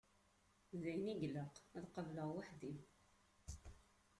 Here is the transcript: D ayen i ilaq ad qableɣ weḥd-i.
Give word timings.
D 0.81 0.83
ayen 0.91 1.11
i 1.13 1.15
ilaq 1.27 1.55
ad 1.77 1.85
qableɣ 1.93 2.27
weḥd-i. 2.35 2.73